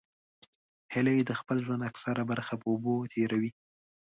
[0.93, 3.51] هیلۍ د خپل ژوند اکثره برخه په اوبو تېروي